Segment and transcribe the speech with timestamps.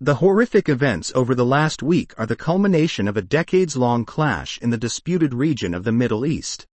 [0.00, 4.70] The horrific events over the last week are the culmination of a decades-long clash in
[4.70, 6.68] the disputed region of the Middle East.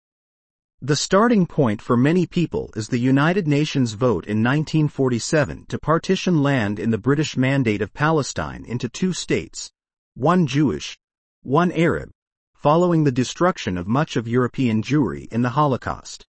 [0.80, 6.44] The starting point for many people is the United Nations vote in 1947 to partition
[6.44, 9.72] land in the British Mandate of Palestine into two states,
[10.14, 10.96] one Jewish,
[11.42, 12.12] one Arab,
[12.54, 16.28] following the destruction of much of European Jewry in the Holocaust.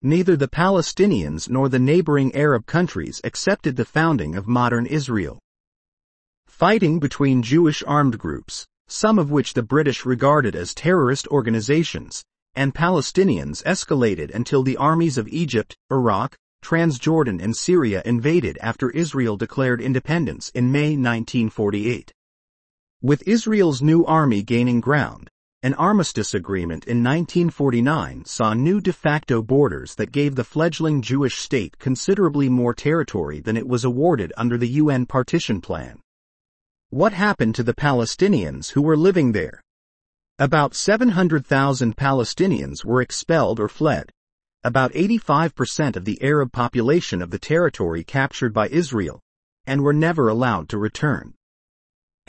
[0.00, 5.40] Neither the Palestinians nor the neighboring Arab countries accepted the founding of modern Israel.
[6.64, 12.74] Fighting between Jewish armed groups, some of which the British regarded as terrorist organizations, and
[12.74, 19.82] Palestinians escalated until the armies of Egypt, Iraq, Transjordan and Syria invaded after Israel declared
[19.82, 22.14] independence in May 1948.
[23.02, 25.28] With Israel's new army gaining ground,
[25.62, 31.36] an armistice agreement in 1949 saw new de facto borders that gave the fledgling Jewish
[31.36, 36.00] state considerably more territory than it was awarded under the UN partition plan.
[36.94, 39.60] What happened to the Palestinians who were living there?
[40.38, 44.12] About 700,000 Palestinians were expelled or fled.
[44.62, 49.20] About 85% of the Arab population of the territory captured by Israel,
[49.66, 51.34] and were never allowed to return.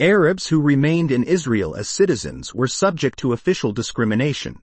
[0.00, 4.58] Arabs who remained in Israel as citizens were subject to official discrimination.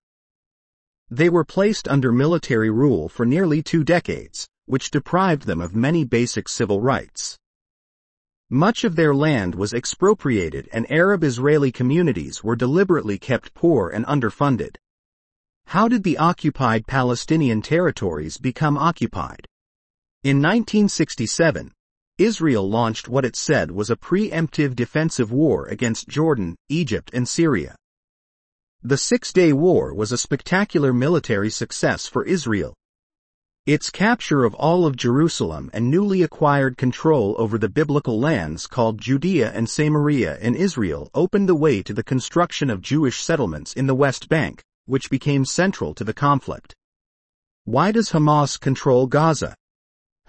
[1.10, 6.04] They were placed under military rule for nearly two decades, which deprived them of many
[6.04, 7.38] basic civil rights.
[8.54, 14.06] Much of their land was expropriated and Arab Israeli communities were deliberately kept poor and
[14.06, 14.76] underfunded.
[15.66, 19.48] How did the occupied Palestinian territories become occupied?
[20.24, 21.72] In 1967,
[22.20, 27.76] Israel launched what it said was a preemptive defensive war against Jordan, Egypt and Syria.
[28.84, 32.76] The Six-Day War was a spectacular military success for Israel,
[33.66, 39.00] its capture of all of Jerusalem and newly acquired control over the biblical lands called
[39.00, 43.88] Judea and Samaria in Israel opened the way to the construction of Jewish settlements in
[43.88, 46.76] the West Bank, which became central to the conflict.
[47.64, 49.56] Why does Hamas control Gaza?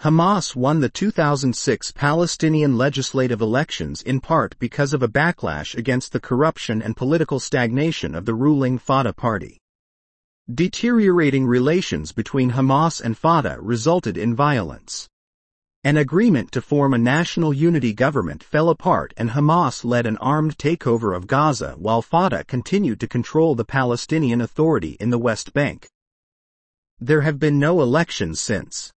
[0.03, 6.21] Hamas won the 2006 Palestinian legislative elections in part because of a backlash against the
[6.21, 9.59] corruption and political stagnation of the ruling Fatah party.
[10.53, 15.09] Deteriorating relations between Hamas and Fatah resulted in violence.
[15.83, 20.59] An agreement to form a national unity government fell apart and Hamas led an armed
[20.59, 25.89] takeover of Gaza while Fatah continued to control the Palestinian Authority in the West Bank.
[26.99, 28.93] There have been no elections since.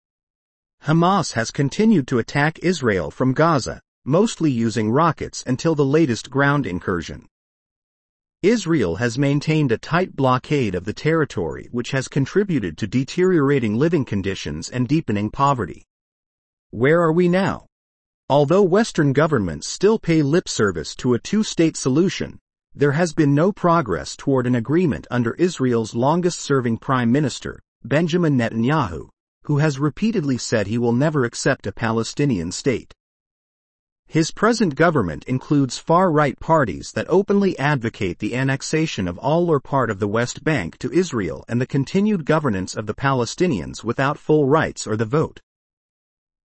[0.83, 6.67] Hamas has continued to attack Israel from Gaza, mostly using rockets until the latest ground
[6.67, 7.29] incursion.
[8.43, 14.05] Israel has maintained a tight blockade of the territory which has contributed to deteriorating living
[14.05, 15.83] conditions and deepening poverty.
[16.71, 17.67] Where are we now?
[18.29, 22.39] Although Western governments still pay lip service to a two-state solution,
[22.75, 29.09] there has been no progress toward an agreement under Israel's longest-serving prime minister, Benjamin Netanyahu,
[29.45, 32.93] who has repeatedly said he will never accept a Palestinian state.
[34.09, 39.91] His present government includes far-right parties that openly advocate the annexation of all or part
[39.91, 44.47] of the West Bank to Israel and the continued governance of the Palestinians without full
[44.47, 45.41] rights or the vote.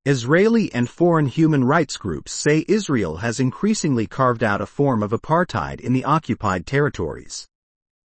[0.06, 5.12] Israeli and foreign human rights groups say Israel has increasingly carved out a form of
[5.12, 7.50] apartheid in the occupied territories.